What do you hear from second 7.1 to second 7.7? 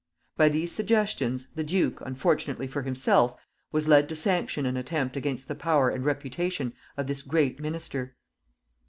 great